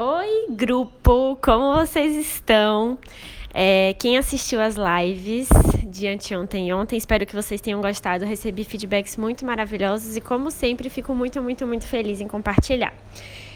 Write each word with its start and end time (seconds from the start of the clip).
Oi, 0.00 0.46
grupo! 0.50 1.36
Como 1.42 1.74
vocês 1.74 2.14
estão? 2.14 2.96
É, 3.52 3.94
quem 3.94 4.16
assistiu 4.16 4.60
as 4.60 4.76
lives 4.76 5.48
de 5.82 6.06
anteontem 6.06 6.68
e 6.68 6.72
ontem, 6.72 6.96
espero 6.96 7.26
que 7.26 7.34
vocês 7.34 7.60
tenham 7.60 7.80
gostado. 7.80 8.24
Recebi 8.24 8.62
feedbacks 8.62 9.16
muito 9.16 9.44
maravilhosos 9.44 10.16
e, 10.16 10.20
como 10.20 10.52
sempre, 10.52 10.88
fico 10.88 11.12
muito, 11.16 11.42
muito, 11.42 11.66
muito 11.66 11.84
feliz 11.84 12.20
em 12.20 12.28
compartilhar. 12.28 12.94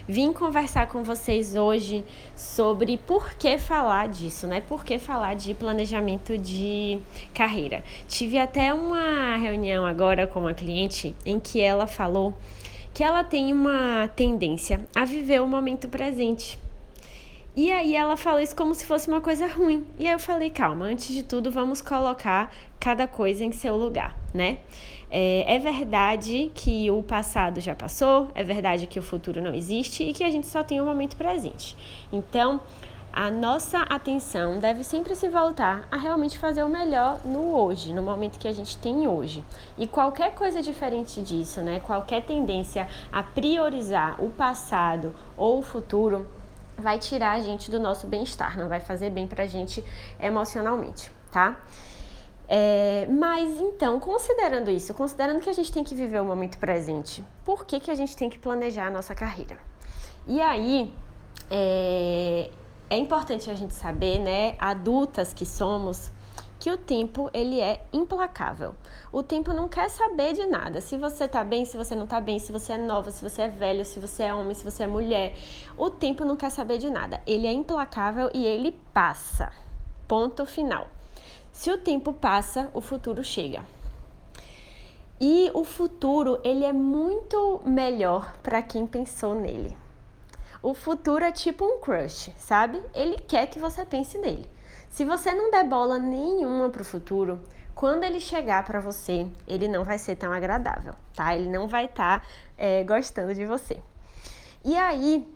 Vim 0.08 0.32
conversar 0.32 0.88
com 0.88 1.04
vocês 1.04 1.54
hoje 1.54 2.04
sobre 2.34 2.98
por 2.98 3.34
que 3.34 3.56
falar 3.56 4.08
disso, 4.08 4.48
né? 4.48 4.60
Por 4.60 4.84
que 4.84 4.98
falar 4.98 5.34
de 5.34 5.54
planejamento 5.54 6.36
de 6.36 6.98
carreira. 7.32 7.84
Tive 8.08 8.36
até 8.36 8.74
uma 8.74 9.36
reunião 9.36 9.86
agora 9.86 10.26
com 10.26 10.40
uma 10.40 10.54
cliente 10.54 11.14
em 11.24 11.38
que 11.38 11.60
ela 11.60 11.86
falou 11.86 12.34
que 12.92 13.02
ela 13.02 13.24
tem 13.24 13.52
uma 13.52 14.08
tendência 14.08 14.80
a 14.94 15.04
viver 15.04 15.40
o 15.40 15.46
momento 15.46 15.88
presente. 15.88 16.58
E 17.54 17.70
aí 17.70 17.94
ela 17.94 18.16
falou 18.16 18.40
isso 18.40 18.56
como 18.56 18.74
se 18.74 18.86
fosse 18.86 19.08
uma 19.08 19.20
coisa 19.20 19.46
ruim. 19.46 19.86
E 19.98 20.06
aí 20.06 20.12
eu 20.12 20.18
falei, 20.18 20.50
calma, 20.50 20.86
antes 20.86 21.08
de 21.08 21.22
tudo 21.22 21.50
vamos 21.50 21.82
colocar 21.82 22.50
cada 22.80 23.06
coisa 23.06 23.44
em 23.44 23.52
seu 23.52 23.76
lugar, 23.76 24.16
né? 24.32 24.58
É, 25.10 25.56
é, 25.56 25.58
verdade 25.58 26.50
que 26.54 26.90
o 26.90 27.02
passado 27.02 27.60
já 27.60 27.74
passou, 27.74 28.28
é 28.34 28.42
verdade 28.42 28.86
que 28.86 28.98
o 28.98 29.02
futuro 29.02 29.42
não 29.42 29.54
existe 29.54 30.02
e 30.02 30.14
que 30.14 30.24
a 30.24 30.30
gente 30.30 30.46
só 30.46 30.64
tem 30.64 30.80
o 30.80 30.86
momento 30.86 31.16
presente. 31.16 31.76
Então, 32.10 32.62
a 33.12 33.30
nossa 33.30 33.80
atenção 33.82 34.58
deve 34.58 34.82
sempre 34.82 35.14
se 35.14 35.28
voltar 35.28 35.86
a 35.90 35.96
realmente 35.96 36.38
fazer 36.38 36.62
o 36.62 36.68
melhor 36.68 37.20
no 37.24 37.54
hoje, 37.54 37.92
no 37.92 38.02
momento 38.02 38.38
que 38.38 38.48
a 38.48 38.52
gente 38.52 38.78
tem 38.78 39.06
hoje. 39.06 39.44
E 39.76 39.86
qualquer 39.86 40.34
coisa 40.34 40.62
diferente 40.62 41.20
disso, 41.20 41.60
né? 41.60 41.80
Qualquer 41.80 42.22
tendência 42.22 42.88
a 43.12 43.22
priorizar 43.22 44.22
o 44.22 44.30
passado 44.30 45.14
ou 45.36 45.58
o 45.58 45.62
futuro 45.62 46.26
vai 46.76 46.98
tirar 46.98 47.32
a 47.32 47.40
gente 47.40 47.70
do 47.70 47.78
nosso 47.78 48.06
bem-estar, 48.06 48.58
não 48.58 48.68
vai 48.68 48.80
fazer 48.80 49.10
bem 49.10 49.26
pra 49.26 49.46
gente 49.46 49.84
emocionalmente, 50.18 51.12
tá? 51.30 51.60
É, 52.48 53.06
mas 53.10 53.60
então, 53.60 54.00
considerando 54.00 54.70
isso, 54.70 54.92
considerando 54.94 55.40
que 55.40 55.50
a 55.50 55.52
gente 55.52 55.70
tem 55.70 55.84
que 55.84 55.94
viver 55.94 56.20
o 56.20 56.24
momento 56.24 56.58
presente, 56.58 57.24
por 57.44 57.64
que, 57.64 57.78
que 57.78 57.90
a 57.90 57.94
gente 57.94 58.16
tem 58.16 58.28
que 58.28 58.38
planejar 58.38 58.86
a 58.86 58.90
nossa 58.90 59.14
carreira? 59.14 59.58
E 60.26 60.40
aí, 60.40 60.92
é, 61.50 62.50
é 62.92 62.98
importante 62.98 63.50
a 63.50 63.54
gente 63.54 63.72
saber, 63.72 64.18
né, 64.18 64.54
adultas 64.58 65.32
que 65.32 65.46
somos, 65.46 66.10
que 66.58 66.70
o 66.70 66.76
tempo 66.76 67.30
ele 67.32 67.58
é 67.58 67.82
implacável. 67.90 68.74
O 69.10 69.22
tempo 69.22 69.54
não 69.54 69.66
quer 69.66 69.88
saber 69.88 70.34
de 70.34 70.44
nada. 70.44 70.78
Se 70.82 70.98
você 70.98 71.26
tá 71.26 71.42
bem, 71.42 71.64
se 71.64 71.74
você 71.74 71.94
não 71.94 72.06
tá 72.06 72.20
bem, 72.20 72.38
se 72.38 72.52
você 72.52 72.74
é 72.74 72.76
nova, 72.76 73.10
se 73.10 73.26
você 73.26 73.42
é 73.42 73.48
velho, 73.48 73.82
se 73.86 73.98
você 73.98 74.24
é 74.24 74.34
homem, 74.34 74.54
se 74.54 74.62
você 74.62 74.82
é 74.82 74.86
mulher, 74.86 75.34
o 75.74 75.88
tempo 75.88 76.22
não 76.22 76.36
quer 76.36 76.50
saber 76.50 76.76
de 76.76 76.90
nada. 76.90 77.22
Ele 77.26 77.46
é 77.46 77.52
implacável 77.52 78.30
e 78.34 78.44
ele 78.44 78.78
passa. 78.92 79.50
Ponto 80.06 80.44
final. 80.44 80.86
Se 81.50 81.72
o 81.72 81.78
tempo 81.78 82.12
passa, 82.12 82.70
o 82.74 82.82
futuro 82.82 83.24
chega. 83.24 83.64
E 85.18 85.50
o 85.54 85.64
futuro, 85.64 86.38
ele 86.44 86.66
é 86.66 86.74
muito 86.74 87.62
melhor 87.64 88.34
para 88.42 88.60
quem 88.60 88.86
pensou 88.86 89.34
nele. 89.34 89.81
O 90.62 90.74
futuro 90.74 91.24
é 91.24 91.32
tipo 91.32 91.64
um 91.64 91.80
crush, 91.80 92.30
sabe? 92.38 92.80
Ele 92.94 93.18
quer 93.18 93.48
que 93.48 93.58
você 93.58 93.84
pense 93.84 94.16
nele. 94.16 94.48
Se 94.88 95.04
você 95.04 95.32
não 95.32 95.50
der 95.50 95.64
bola 95.64 95.98
nenhuma 95.98 96.68
pro 96.70 96.84
futuro, 96.84 97.40
quando 97.74 98.04
ele 98.04 98.20
chegar 98.20 98.64
para 98.64 98.78
você, 98.78 99.26
ele 99.46 99.66
não 99.66 99.84
vai 99.84 99.98
ser 99.98 100.16
tão 100.16 100.32
agradável, 100.32 100.94
tá? 101.16 101.34
Ele 101.34 101.48
não 101.48 101.66
vai 101.66 101.86
estar 101.86 102.20
tá, 102.20 102.26
é, 102.56 102.84
gostando 102.84 103.34
de 103.34 103.44
você. 103.44 103.78
E 104.64 104.76
aí, 104.76 105.26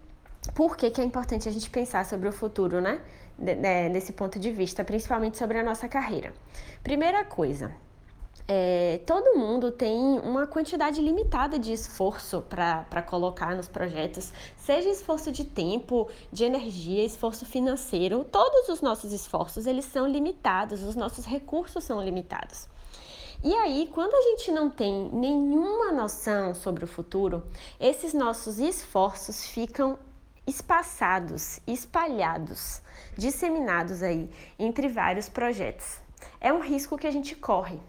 por 0.55 0.77
que, 0.77 0.91
que 0.91 1.01
é 1.01 1.05
importante 1.05 1.49
a 1.49 1.53
gente 1.53 1.69
pensar 1.71 2.05
sobre 2.05 2.29
o 2.29 2.33
futuro, 2.33 2.81
né? 2.81 3.01
né, 3.39 3.89
nesse 3.89 4.13
ponto 4.13 4.39
de 4.39 4.51
vista, 4.51 4.83
principalmente 4.85 5.37
sobre 5.37 5.59
a 5.59 5.63
nossa 5.63 5.89
carreira. 5.89 6.33
Primeira 6.83 7.25
coisa, 7.25 7.73
é, 8.49 9.01
todo 9.05 9.37
mundo 9.37 9.73
tem 9.73 9.99
uma 10.21 10.47
quantidade 10.47 11.01
limitada 11.01 11.59
de 11.59 11.73
esforço 11.73 12.43
para 12.43 13.03
colocar 13.03 13.57
nos 13.57 13.67
projetos, 13.67 14.33
seja 14.57 14.89
esforço 14.89 15.33
de 15.33 15.45
tempo, 15.45 16.09
de 16.31 16.45
energia, 16.45 17.05
esforço 17.05 17.45
financeiro, 17.45 18.25
todos 18.25 18.69
os 18.69 18.81
nossos 18.81 19.13
esforços 19.13 19.67
eles 19.67 19.85
são 19.87 20.07
limitados, 20.07 20.83
os 20.85 20.95
nossos 20.95 21.25
recursos 21.25 21.83
são 21.83 22.01
limitados. 22.03 22.69
E 23.43 23.53
aí, 23.55 23.91
quando 23.93 24.15
a 24.15 24.23
gente 24.23 24.51
não 24.53 24.71
tem 24.71 25.11
nenhuma 25.13 25.93
noção 25.93 26.55
sobre 26.55 26.85
o 26.85 26.89
futuro, 26.89 27.43
esses 27.81 28.15
nossos 28.15 28.59
esforços 28.59 29.45
ficam 29.45 29.99
espaçados, 30.47 31.61
espalhados, 31.67 32.81
disseminados 33.17 34.03
aí 34.03 34.31
entre 34.59 34.89
vários 34.89 35.29
projetos. 35.29 35.99
É 36.41 36.53
um 36.53 36.61
risco 36.61 36.97
que 36.97 37.07
a 37.07 37.11
gente 37.11 37.35
corre 37.35 37.81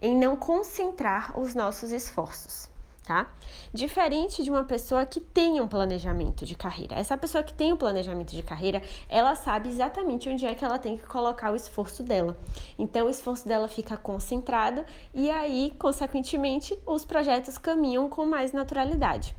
em 0.00 0.16
não 0.16 0.36
concentrar 0.36 1.38
os 1.38 1.54
nossos 1.54 1.90
esforços, 1.90 2.68
tá? 3.04 3.30
Diferente 3.72 4.42
de 4.42 4.50
uma 4.50 4.64
pessoa 4.64 5.06
que 5.06 5.20
tem 5.20 5.60
um 5.60 5.68
planejamento 5.68 6.44
de 6.44 6.54
carreira. 6.54 6.96
Essa 6.96 7.16
pessoa 7.16 7.42
que 7.42 7.54
tem 7.54 7.72
um 7.72 7.76
planejamento 7.76 8.30
de 8.30 8.42
carreira, 8.42 8.82
ela 9.08 9.34
sabe 9.34 9.68
exatamente 9.68 10.28
onde 10.28 10.44
é 10.44 10.54
que 10.54 10.64
ela 10.64 10.78
tem 10.78 10.96
que 10.96 11.06
colocar 11.06 11.52
o 11.52 11.56
esforço 11.56 12.02
dela. 12.02 12.36
Então, 12.78 13.06
o 13.06 13.10
esforço 13.10 13.46
dela 13.48 13.68
fica 13.68 13.96
concentrado 13.96 14.84
e 15.14 15.30
aí, 15.30 15.72
consequentemente, 15.78 16.78
os 16.86 17.04
projetos 17.04 17.58
caminham 17.58 18.08
com 18.08 18.26
mais 18.26 18.52
naturalidade 18.52 19.34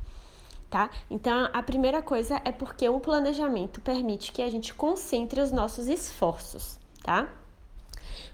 tá? 0.70 0.90
Então, 1.10 1.48
a 1.52 1.62
primeira 1.62 2.02
coisa 2.02 2.40
é 2.44 2.52
porque 2.52 2.88
o 2.88 3.00
planejamento 3.00 3.80
permite 3.80 4.32
que 4.32 4.42
a 4.42 4.50
gente 4.50 4.74
concentre 4.74 5.40
os 5.40 5.50
nossos 5.50 5.88
esforços, 5.88 6.78
tá? 7.02 7.28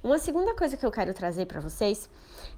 Uma 0.02 0.18
segunda 0.18 0.54
coisa 0.54 0.76
que 0.76 0.84
eu 0.84 0.90
quero 0.90 1.14
trazer 1.14 1.46
para 1.46 1.60
vocês 1.60 2.08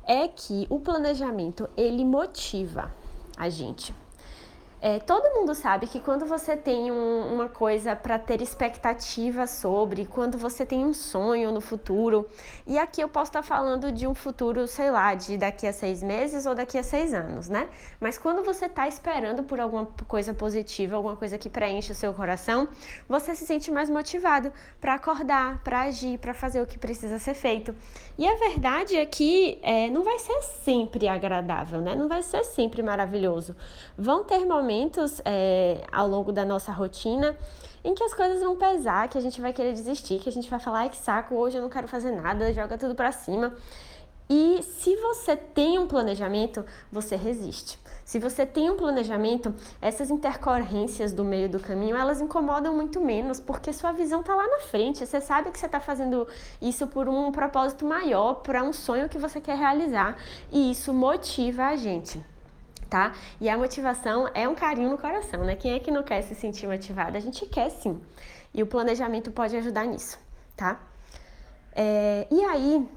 é 0.06 0.28
que 0.28 0.66
o 0.68 0.80
planejamento 0.80 1.68
ele 1.76 2.04
motiva 2.04 2.92
a 3.36 3.48
gente. 3.48 3.94
É, 4.78 4.98
todo 4.98 5.34
mundo 5.34 5.54
sabe 5.54 5.86
que 5.86 5.98
quando 5.98 6.26
você 6.26 6.54
tem 6.54 6.92
um, 6.92 7.32
uma 7.32 7.48
coisa 7.48 7.96
para 7.96 8.18
ter 8.18 8.42
expectativa 8.42 9.46
sobre, 9.46 10.04
quando 10.04 10.36
você 10.36 10.66
tem 10.66 10.84
um 10.84 10.92
sonho 10.92 11.50
no 11.50 11.62
futuro, 11.62 12.28
e 12.66 12.78
aqui 12.78 13.00
eu 13.00 13.08
posso 13.08 13.30
estar 13.30 13.40
tá 13.40 13.46
falando 13.48 13.90
de 13.90 14.06
um 14.06 14.14
futuro, 14.14 14.66
sei 14.68 14.90
lá, 14.90 15.14
de 15.14 15.38
daqui 15.38 15.66
a 15.66 15.72
seis 15.72 16.02
meses 16.02 16.44
ou 16.44 16.54
daqui 16.54 16.76
a 16.76 16.82
seis 16.82 17.14
anos, 17.14 17.48
né? 17.48 17.70
Mas 17.98 18.18
quando 18.18 18.44
você 18.44 18.66
está 18.66 18.86
esperando 18.86 19.42
por 19.42 19.60
alguma 19.60 19.86
coisa 20.06 20.34
positiva, 20.34 20.94
alguma 20.94 21.16
coisa 21.16 21.38
que 21.38 21.48
preenche 21.48 21.92
o 21.92 21.94
seu 21.94 22.12
coração, 22.12 22.68
você 23.08 23.34
se 23.34 23.46
sente 23.46 23.70
mais 23.70 23.88
motivado 23.88 24.52
para 24.78 24.94
acordar, 24.94 25.62
para 25.64 25.82
agir, 25.82 26.18
para 26.18 26.34
fazer 26.34 26.60
o 26.60 26.66
que 26.66 26.78
precisa 26.78 27.18
ser 27.18 27.34
feito. 27.34 27.74
E 28.18 28.26
a 28.26 28.34
verdade 28.36 28.96
é 28.96 29.06
que 29.06 29.58
é, 29.62 29.88
não 29.88 30.04
vai 30.04 30.18
ser 30.18 30.42
sempre 30.42 31.08
agradável, 31.08 31.80
né? 31.80 31.94
Não 31.94 32.08
vai 32.08 32.22
ser 32.22 32.44
sempre 32.44 32.82
maravilhoso. 32.82 33.56
Vão 33.96 34.22
ter 34.22 34.44
momentos 34.44 34.66
momentos 34.76 35.22
é, 35.24 35.82
ao 35.90 36.06
longo 36.06 36.32
da 36.32 36.44
nossa 36.44 36.70
rotina 36.70 37.36
em 37.82 37.94
que 37.94 38.02
as 38.02 38.12
coisas 38.12 38.42
vão 38.42 38.56
pesar, 38.56 39.08
que 39.08 39.16
a 39.16 39.20
gente 39.20 39.40
vai 39.40 39.52
querer 39.52 39.72
desistir, 39.72 40.18
que 40.18 40.28
a 40.28 40.32
gente 40.32 40.50
vai 40.50 40.58
falar, 40.58 40.80
ai 40.80 40.90
que 40.90 40.96
saco, 40.96 41.34
hoje 41.34 41.56
eu 41.56 41.62
não 41.62 41.68
quero 41.68 41.88
fazer 41.88 42.10
nada, 42.10 42.52
joga 42.52 42.76
tudo 42.76 42.94
para 42.94 43.12
cima. 43.12 43.54
E 44.28 44.60
se 44.62 44.96
você 44.96 45.36
tem 45.36 45.78
um 45.78 45.86
planejamento, 45.86 46.64
você 46.90 47.14
resiste. 47.14 47.78
Se 48.04 48.18
você 48.18 48.44
tem 48.44 48.68
um 48.68 48.76
planejamento, 48.76 49.54
essas 49.80 50.10
intercorrências 50.10 51.12
do 51.12 51.24
meio 51.24 51.48
do 51.48 51.60
caminho, 51.60 51.96
elas 51.96 52.20
incomodam 52.20 52.74
muito 52.74 53.00
menos, 53.00 53.38
porque 53.38 53.72
sua 53.72 53.92
visão 53.92 54.20
está 54.20 54.34
lá 54.34 54.46
na 54.48 54.58
frente. 54.60 55.06
Você 55.06 55.20
sabe 55.20 55.52
que 55.52 55.58
você 55.58 55.66
está 55.66 55.78
fazendo 55.78 56.26
isso 56.60 56.88
por 56.88 57.08
um 57.08 57.30
propósito 57.30 57.84
maior, 57.84 58.34
para 58.34 58.64
um 58.64 58.72
sonho 58.72 59.08
que 59.08 59.18
você 59.18 59.40
quer 59.40 59.56
realizar. 59.56 60.16
E 60.50 60.72
isso 60.72 60.92
motiva 60.92 61.66
a 61.66 61.76
gente 61.76 62.20
tá? 62.88 63.14
E 63.40 63.48
a 63.48 63.56
motivação 63.56 64.28
é 64.34 64.48
um 64.48 64.54
carinho 64.54 64.90
no 64.90 64.98
coração, 64.98 65.44
né? 65.44 65.56
Quem 65.56 65.74
é 65.74 65.78
que 65.78 65.90
não 65.90 66.02
quer 66.02 66.22
se 66.22 66.34
sentir 66.34 66.66
motivado? 66.66 67.16
A 67.16 67.20
gente 67.20 67.44
quer 67.46 67.70
sim. 67.70 68.00
E 68.54 68.62
o 68.62 68.66
planejamento 68.66 69.30
pode 69.30 69.56
ajudar 69.56 69.84
nisso, 69.84 70.18
tá? 70.56 70.80
É, 71.72 72.26
e 72.30 72.42
aí, 72.44 72.88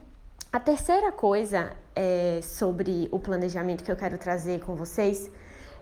a 0.51 0.59
terceira 0.59 1.12
coisa 1.12 1.75
é, 1.95 2.39
sobre 2.41 3.09
o 3.12 3.19
planejamento 3.19 3.83
que 3.83 3.91
eu 3.91 3.97
quero 3.97 4.18
trazer 4.18 4.62
com 4.62 4.75
vocês 4.75 5.30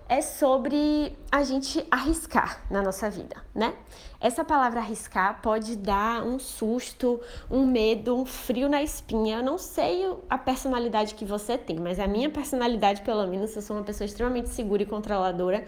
é 0.10 0.22
sobre 0.22 1.16
a 1.32 1.44
gente 1.44 1.86
arriscar 1.92 2.62
na 2.70 2.82
nossa 2.82 3.10
vida, 3.10 3.36
né? 3.54 3.74
Essa 4.20 4.44
palavra 4.44 4.80
arriscar 4.80 5.42
pode 5.42 5.76
dar 5.76 6.24
um 6.24 6.40
susto, 6.40 7.20
um 7.52 7.66
medo, 7.66 8.16
um 8.16 8.26
frio 8.26 8.68
na 8.68 8.82
espinha. 8.82 9.38
Eu 9.38 9.44
não 9.44 9.58
sei 9.58 10.06
a 10.30 10.38
personalidade 10.38 11.14
que 11.14 11.26
você 11.26 11.58
tem, 11.58 11.78
mas 11.80 12.00
a 12.00 12.08
minha 12.08 12.30
personalidade, 12.30 13.02
pelo 13.02 13.28
menos, 13.28 13.56
eu 13.56 13.62
sou 13.62 13.76
uma 13.76 13.84
pessoa 13.84 14.06
extremamente 14.06 14.50
segura 14.50 14.82
e 14.82 14.86
controladora. 14.86 15.66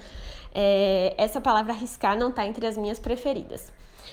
É, 0.54 1.14
essa 1.18 1.40
palavra 1.40 1.74
arriscar 1.74 2.18
não 2.18 2.30
está 2.30 2.46
entre 2.46 2.66
as 2.66 2.78
minhas 2.78 3.00
preferidas. 3.00 3.72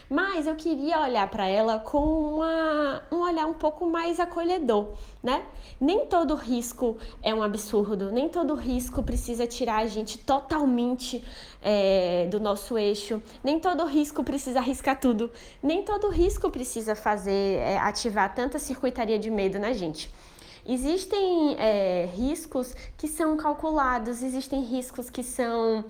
Mas 0.08 0.46
eu 0.46 0.54
queria 0.54 1.00
olhar 1.00 1.28
para 1.28 1.46
ela 1.46 1.78
com 1.78 1.98
uma, 1.98 3.02
um 3.10 3.16
olhar 3.22 3.46
um 3.46 3.54
pouco 3.54 3.86
mais 3.86 4.20
acolhedor, 4.20 4.88
né? 5.22 5.44
Nem 5.80 6.06
todo 6.06 6.34
risco 6.34 6.96
é 7.22 7.34
um 7.34 7.42
absurdo, 7.42 8.10
nem 8.10 8.28
todo 8.28 8.54
risco 8.54 9.02
precisa 9.02 9.46
tirar 9.46 9.78
a 9.78 9.86
gente 9.86 10.18
totalmente 10.18 11.24
é, 11.62 12.26
do 12.30 12.38
nosso 12.38 12.78
eixo, 12.78 13.22
nem 13.42 13.58
todo 13.58 13.84
risco 13.84 14.22
precisa 14.22 14.60
arriscar 14.60 14.98
tudo, 15.00 15.30
nem 15.62 15.82
todo 15.82 16.08
risco 16.08 16.50
precisa 16.50 16.94
fazer 16.94 17.58
é, 17.58 17.78
ativar 17.78 18.34
tanta 18.34 18.58
circuitaria 18.58 19.18
de 19.18 19.30
medo 19.30 19.58
na 19.58 19.72
gente. 19.72 20.10
Existem 20.68 21.56
é, 21.58 22.08
riscos 22.12 22.74
que 22.96 23.06
são 23.06 23.36
calculados, 23.36 24.22
existem 24.22 24.62
riscos 24.62 25.08
que 25.08 25.22
são 25.22 25.84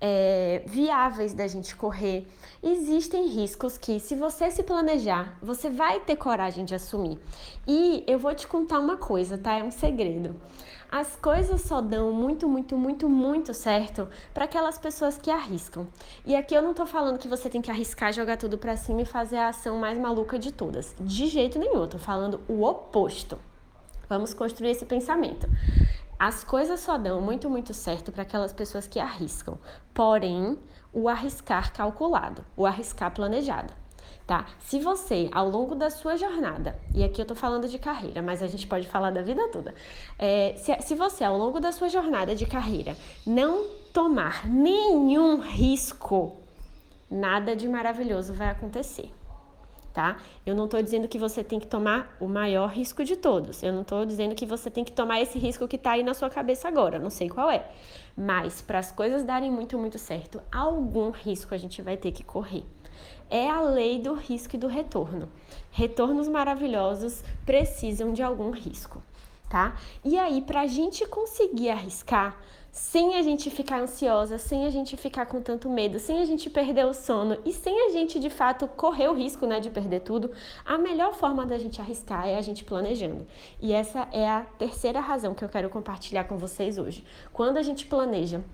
é, 0.00 0.62
viáveis 0.66 1.32
da 1.32 1.46
gente 1.46 1.76
correr. 1.76 2.26
Existem 2.68 3.28
riscos 3.28 3.78
que, 3.78 4.00
se 4.00 4.16
você 4.16 4.50
se 4.50 4.60
planejar, 4.64 5.38
você 5.40 5.70
vai 5.70 6.00
ter 6.00 6.16
coragem 6.16 6.64
de 6.64 6.74
assumir. 6.74 7.16
E 7.64 8.02
eu 8.08 8.18
vou 8.18 8.34
te 8.34 8.44
contar 8.48 8.80
uma 8.80 8.96
coisa, 8.96 9.38
tá? 9.38 9.52
É 9.52 9.62
um 9.62 9.70
segredo. 9.70 10.34
As 10.90 11.14
coisas 11.14 11.60
só 11.60 11.80
dão 11.80 12.10
muito, 12.10 12.48
muito, 12.48 12.76
muito, 12.76 13.08
muito 13.08 13.54
certo 13.54 14.08
para 14.34 14.46
aquelas 14.46 14.78
pessoas 14.78 15.16
que 15.16 15.30
arriscam. 15.30 15.86
E 16.24 16.34
aqui 16.34 16.56
eu 16.56 16.62
não 16.62 16.74
tô 16.74 16.84
falando 16.84 17.20
que 17.20 17.28
você 17.28 17.48
tem 17.48 17.62
que 17.62 17.70
arriscar, 17.70 18.12
jogar 18.12 18.36
tudo 18.36 18.58
para 18.58 18.76
cima 18.76 19.02
e 19.02 19.06
fazer 19.06 19.36
a 19.36 19.50
ação 19.50 19.78
mais 19.78 19.96
maluca 19.96 20.36
de 20.36 20.50
todas. 20.50 20.92
De 20.98 21.28
jeito 21.28 21.60
nenhum, 21.60 21.82
eu 21.82 21.86
tô 21.86 21.98
falando 21.98 22.40
o 22.48 22.64
oposto. 22.64 23.38
Vamos 24.08 24.34
construir 24.34 24.70
esse 24.70 24.84
pensamento. 24.84 25.46
As 26.18 26.42
coisas 26.42 26.80
só 26.80 26.96
dão 26.96 27.20
muito, 27.20 27.50
muito 27.50 27.74
certo 27.74 28.10
para 28.10 28.22
aquelas 28.22 28.52
pessoas 28.52 28.86
que 28.86 28.98
arriscam. 28.98 29.58
Porém, 29.92 30.58
o 30.92 31.08
arriscar 31.08 31.72
calculado, 31.72 32.44
o 32.56 32.64
arriscar 32.64 33.10
planejado. 33.12 33.72
Tá? 34.26 34.46
Se 34.58 34.80
você, 34.80 35.28
ao 35.30 35.48
longo 35.48 35.74
da 35.74 35.88
sua 35.88 36.16
jornada, 36.16 36.76
e 36.92 37.04
aqui 37.04 37.20
eu 37.20 37.26
tô 37.26 37.34
falando 37.34 37.68
de 37.68 37.78
carreira, 37.78 38.22
mas 38.22 38.42
a 38.42 38.46
gente 38.48 38.66
pode 38.66 38.88
falar 38.88 39.10
da 39.10 39.22
vida 39.22 39.46
toda, 39.48 39.74
é, 40.18 40.54
se, 40.56 40.74
se 40.82 40.94
você, 40.96 41.22
ao 41.22 41.38
longo 41.38 41.60
da 41.60 41.70
sua 41.70 41.88
jornada 41.88 42.34
de 42.34 42.44
carreira, 42.44 42.96
não 43.24 43.66
tomar 43.92 44.46
nenhum 44.48 45.40
risco, 45.40 46.38
nada 47.08 47.54
de 47.54 47.68
maravilhoso 47.68 48.34
vai 48.34 48.50
acontecer 48.50 49.12
tá? 49.96 50.18
Eu 50.44 50.54
não 50.54 50.66
estou 50.66 50.82
dizendo 50.82 51.08
que 51.08 51.18
você 51.18 51.42
tem 51.42 51.58
que 51.58 51.66
tomar 51.66 52.14
o 52.20 52.28
maior 52.28 52.68
risco 52.68 53.02
de 53.02 53.16
todos. 53.16 53.62
Eu 53.62 53.72
não 53.72 53.80
estou 53.80 54.04
dizendo 54.04 54.34
que 54.34 54.44
você 54.44 54.70
tem 54.70 54.84
que 54.84 54.92
tomar 54.92 55.22
esse 55.22 55.38
risco 55.38 55.66
que 55.66 55.76
está 55.76 55.92
aí 55.92 56.02
na 56.02 56.12
sua 56.12 56.28
cabeça 56.28 56.68
agora. 56.68 56.98
Não 56.98 57.08
sei 57.08 57.30
qual 57.30 57.50
é. 57.50 57.66
Mas 58.14 58.60
para 58.60 58.78
as 58.78 58.92
coisas 58.92 59.24
darem 59.24 59.50
muito, 59.50 59.78
muito 59.78 59.98
certo, 59.98 60.42
algum 60.52 61.08
risco 61.08 61.54
a 61.54 61.56
gente 61.56 61.80
vai 61.80 61.96
ter 61.96 62.12
que 62.12 62.22
correr. 62.22 62.62
É 63.30 63.48
a 63.48 63.62
lei 63.62 63.98
do 63.98 64.12
risco 64.12 64.54
e 64.54 64.58
do 64.58 64.66
retorno. 64.66 65.30
Retornos 65.70 66.28
maravilhosos 66.28 67.24
precisam 67.46 68.12
de 68.12 68.22
algum 68.22 68.50
risco, 68.50 69.02
tá? 69.48 69.80
E 70.04 70.18
aí, 70.18 70.42
para 70.42 70.60
a 70.60 70.66
gente 70.66 71.06
conseguir 71.06 71.70
arriscar, 71.70 72.36
sem 72.76 73.14
a 73.14 73.22
gente 73.22 73.48
ficar 73.48 73.80
ansiosa, 73.80 74.36
sem 74.36 74.66
a 74.66 74.70
gente 74.70 74.98
ficar 74.98 75.24
com 75.24 75.40
tanto 75.40 75.70
medo, 75.70 75.98
sem 75.98 76.20
a 76.20 76.26
gente 76.26 76.50
perder 76.50 76.84
o 76.84 76.92
sono 76.92 77.38
e 77.42 77.50
sem 77.50 77.86
a 77.86 77.90
gente 77.90 78.20
de 78.20 78.28
fato 78.28 78.68
correr 78.68 79.08
o 79.08 79.14
risco 79.14 79.46
né, 79.46 79.60
de 79.60 79.70
perder 79.70 80.00
tudo, 80.00 80.30
a 80.62 80.76
melhor 80.76 81.14
forma 81.14 81.46
da 81.46 81.56
gente 81.56 81.80
arriscar 81.80 82.28
é 82.28 82.36
a 82.36 82.42
gente 82.42 82.64
planejando. 82.64 83.26
E 83.62 83.72
essa 83.72 84.06
é 84.12 84.28
a 84.28 84.42
terceira 84.58 85.00
razão 85.00 85.34
que 85.34 85.42
eu 85.42 85.48
quero 85.48 85.70
compartilhar 85.70 86.24
com 86.24 86.36
vocês 86.36 86.76
hoje. 86.76 87.02
Quando 87.32 87.56
a 87.56 87.62
gente 87.62 87.86
planeja, 87.86 88.44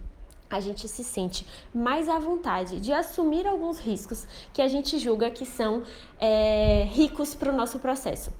a 0.48 0.60
gente 0.60 0.86
se 0.86 1.02
sente 1.02 1.44
mais 1.74 2.08
à 2.08 2.20
vontade 2.20 2.78
de 2.78 2.92
assumir 2.92 3.44
alguns 3.44 3.80
riscos 3.80 4.24
que 4.52 4.62
a 4.62 4.68
gente 4.68 5.00
julga 5.00 5.32
que 5.32 5.44
são 5.44 5.82
é, 6.20 6.84
ricos 6.92 7.34
para 7.34 7.52
o 7.52 7.56
nosso 7.56 7.80
processo. 7.80 8.30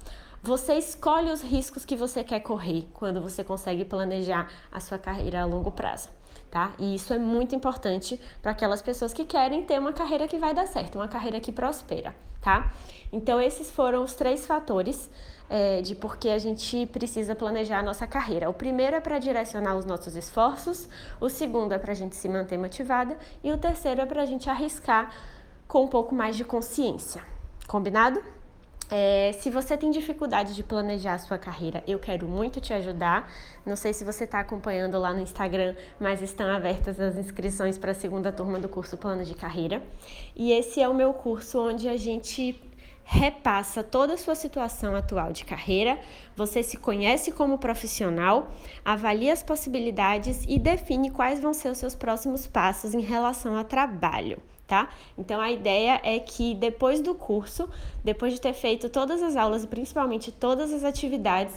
Você 0.43 0.73
escolhe 0.73 1.31
os 1.31 1.41
riscos 1.41 1.85
que 1.85 1.95
você 1.95 2.21
quer 2.21 2.41
correr 2.41 2.85
quando 2.93 3.21
você 3.21 3.45
consegue 3.45 3.85
planejar 3.85 4.49
a 4.69 4.81
sua 4.81 4.97
carreira 4.97 5.41
a 5.41 5.45
longo 5.45 5.71
prazo. 5.71 6.09
Tá? 6.51 6.73
E 6.77 6.95
isso 6.95 7.13
é 7.13 7.17
muito 7.17 7.55
importante 7.55 8.19
para 8.41 8.51
aquelas 8.51 8.81
pessoas 8.81 9.13
que 9.13 9.23
querem 9.23 9.63
ter 9.63 9.79
uma 9.79 9.93
carreira 9.93 10.27
que 10.27 10.37
vai 10.37 10.53
dar 10.53 10.67
certo, 10.67 10.95
uma 10.95 11.07
carreira 11.07 11.39
que 11.39 11.51
prospera, 11.51 12.13
tá? 12.41 12.73
Então 13.11 13.41
esses 13.41 13.71
foram 13.71 14.03
os 14.03 14.13
três 14.13 14.45
fatores 14.45 15.09
é, 15.49 15.81
de 15.81 15.95
por 15.95 16.17
que 16.17 16.29
a 16.29 16.37
gente 16.37 16.85
precisa 16.87 17.33
planejar 17.33 17.79
a 17.79 17.83
nossa 17.83 18.05
carreira. 18.05 18.49
O 18.49 18.53
primeiro 18.53 18.97
é 18.97 18.99
para 18.99 19.17
direcionar 19.19 19.75
os 19.77 19.85
nossos 19.85 20.15
esforços, 20.15 20.89
o 21.19 21.29
segundo 21.29 21.71
é 21.71 21.79
para 21.79 21.93
a 21.93 21.95
gente 21.95 22.15
se 22.17 22.27
manter 22.27 22.59
motivada 22.59 23.17
e 23.43 23.51
o 23.51 23.57
terceiro 23.57 24.01
é 24.01 24.05
para 24.05 24.21
a 24.21 24.25
gente 24.25 24.49
arriscar 24.49 25.11
com 25.67 25.85
um 25.85 25.87
pouco 25.87 26.13
mais 26.13 26.35
de 26.35 26.43
consciência. 26.43 27.23
Combinado? 27.65 28.21
É, 28.95 29.31
se 29.39 29.49
você 29.49 29.75
tem 29.75 29.89
dificuldade 29.89 30.53
de 30.53 30.61
planejar 30.61 31.15
a 31.15 31.17
sua 31.17 31.35
carreira, 31.35 31.83
eu 31.87 31.97
quero 31.97 32.27
muito 32.27 32.61
te 32.61 32.73
ajudar. 32.73 33.27
Não 33.65 33.75
sei 33.75 33.91
se 33.91 34.05
você 34.05 34.23
está 34.25 34.39
acompanhando 34.39 34.99
lá 34.99 35.11
no 35.11 35.19
Instagram, 35.19 35.75
mas 35.99 36.21
estão 36.21 36.47
abertas 36.47 36.99
as 36.99 37.17
inscrições 37.17 37.75
para 37.75 37.89
a 37.89 37.95
segunda 37.95 38.31
turma 38.31 38.59
do 38.59 38.69
curso 38.69 38.95
Plano 38.95 39.25
de 39.25 39.33
Carreira. 39.33 39.81
E 40.35 40.51
esse 40.51 40.79
é 40.79 40.87
o 40.87 40.93
meu 40.93 41.11
curso 41.11 41.59
onde 41.59 41.89
a 41.89 41.97
gente 41.97 42.61
repassa 43.03 43.83
toda 43.83 44.13
a 44.13 44.17
sua 44.17 44.35
situação 44.35 44.95
atual 44.95 45.33
de 45.33 45.43
carreira, 45.43 45.99
você 46.35 46.61
se 46.61 46.77
conhece 46.77 47.31
como 47.31 47.57
profissional, 47.57 48.51
avalia 48.85 49.33
as 49.33 49.41
possibilidades 49.41 50.45
e 50.47 50.59
define 50.59 51.09
quais 51.09 51.39
vão 51.39 51.51
ser 51.51 51.69
os 51.69 51.79
seus 51.79 51.95
próximos 51.95 52.45
passos 52.45 52.93
em 52.93 53.01
relação 53.01 53.57
ao 53.57 53.63
trabalho 53.63 54.39
tá? 54.73 54.89
Então 55.15 55.39
a 55.39 55.51
ideia 55.51 56.01
é 56.03 56.17
que 56.17 56.55
depois 56.55 56.99
do 56.99 57.13
curso, 57.13 57.69
depois 58.03 58.33
de 58.33 58.41
ter 58.41 58.53
feito 58.53 58.89
todas 58.89 59.21
as 59.21 59.35
aulas 59.35 59.63
e 59.63 59.67
principalmente 59.67 60.31
todas 60.31 60.73
as 60.73 60.83
atividades, 60.83 61.53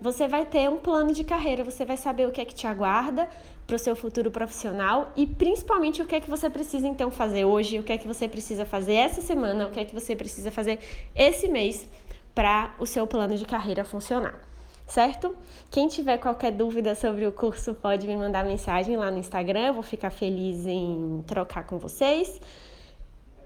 você 0.00 0.26
vai 0.26 0.44
ter 0.44 0.68
um 0.68 0.76
plano 0.76 1.12
de 1.12 1.22
carreira, 1.22 1.62
você 1.62 1.84
vai 1.84 1.96
saber 1.96 2.26
o 2.26 2.32
que 2.32 2.40
é 2.40 2.44
que 2.44 2.54
te 2.54 2.66
aguarda 2.66 3.28
para 3.68 3.76
o 3.76 3.78
seu 3.78 3.94
futuro 3.94 4.32
profissional 4.32 5.12
e 5.16 5.28
principalmente 5.28 6.02
o 6.02 6.06
que 6.06 6.16
é 6.16 6.20
que 6.20 6.28
você 6.28 6.50
precisa 6.50 6.88
então 6.88 7.08
fazer 7.08 7.44
hoje, 7.44 7.78
o 7.78 7.84
que 7.84 7.92
é 7.92 7.98
que 7.98 8.06
você 8.06 8.26
precisa 8.26 8.64
fazer 8.64 8.94
essa 8.94 9.20
semana, 9.20 9.68
o 9.68 9.70
que 9.70 9.78
é 9.78 9.84
que 9.84 9.94
você 9.94 10.16
precisa 10.16 10.50
fazer 10.50 10.80
esse 11.14 11.46
mês 11.46 11.88
para 12.34 12.74
o 12.80 12.86
seu 12.86 13.06
plano 13.06 13.36
de 13.36 13.44
carreira 13.44 13.84
funcionar 13.84 14.45
certo? 14.86 15.36
Quem 15.70 15.88
tiver 15.88 16.18
qualquer 16.18 16.52
dúvida 16.52 16.94
sobre 16.94 17.26
o 17.26 17.32
curso 17.32 17.74
pode 17.74 18.06
me 18.06 18.16
mandar 18.16 18.44
mensagem 18.44 18.96
lá 18.96 19.10
no 19.10 19.18
Instagram, 19.18 19.72
vou 19.72 19.82
ficar 19.82 20.10
feliz 20.10 20.66
em 20.66 21.22
trocar 21.26 21.66
com 21.66 21.78
vocês. 21.78 22.40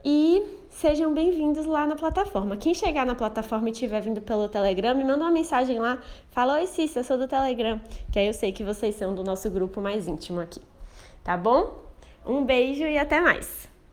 E 0.05 0.43
sejam 0.71 1.13
bem-vindos 1.13 1.67
lá 1.67 1.87
na 1.87 1.97
plataforma. 1.97 2.57
Quem 2.57 2.73
chegar 2.73 3.05
na 3.05 3.15
plataforma 3.15 3.69
e 3.69 3.73
estiver 3.73 4.01
vindo 4.01 4.21
pelo 4.21 4.49
Telegram, 4.49 4.95
me 4.95 5.05
manda 5.05 5.25
uma 5.25 5.31
mensagem 5.31 5.79
lá. 5.79 5.99
Fala, 6.31 6.55
oi 6.55 6.67
Cícia, 6.67 7.01
eu 7.01 7.05
sou 7.05 7.19
do 7.19 7.29
Telegram, 7.29 7.81
que 8.11 8.19
aí 8.19 8.27
eu 8.27 8.33
sei 8.33 8.53
que 8.53 8.65
vocês 8.65 8.95
são 8.95 9.15
do 9.15 9.23
nosso 9.23 9.51
grupo 9.51 9.81
mais 9.81 10.07
íntimo 10.07 10.41
aqui. 10.41 10.61
Tá 11.23 11.37
bom? 11.37 11.83
Um 12.25 12.45
beijo 12.45 12.85
e 12.85 12.99
até 12.99 13.21
mais! 13.21 13.69